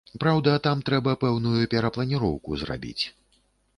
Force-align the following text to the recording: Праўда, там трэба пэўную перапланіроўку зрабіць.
Праўда, 0.21 0.53
там 0.67 0.79
трэба 0.87 1.13
пэўную 1.23 1.67
перапланіроўку 1.73 2.59
зрабіць. 2.63 3.03